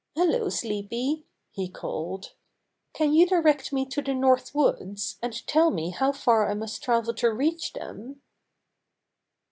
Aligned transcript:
^^Hello, 0.17 0.51
Sleepy," 0.51 1.27
he 1.51 1.69
called, 1.69 2.33
"can 2.91 3.13
you 3.13 3.27
direct 3.27 3.71
me 3.71 3.85
to 3.85 4.01
the 4.01 4.15
North 4.15 4.55
Woods, 4.55 5.19
and 5.21 5.45
tell 5.45 5.69
me 5.69 5.91
how 5.91 6.11
far 6.11 6.49
I 6.49 6.55
must 6.55 6.83
travel 6.83 7.13
to 7.13 7.31
reach 7.31 7.73
them?" 7.73 8.19